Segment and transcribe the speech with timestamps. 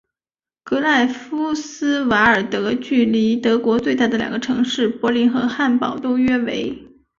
[0.63, 6.91] 格赖夫斯瓦尔德距离德国最大的两个城市柏林和汉堡都约为。